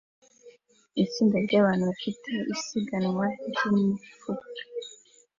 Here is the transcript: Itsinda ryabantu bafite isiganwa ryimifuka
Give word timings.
Itsinda 1.03 1.35
ryabantu 1.45 1.83
bafite 1.91 2.31
isiganwa 2.53 3.25
ryimifuka 3.49 4.47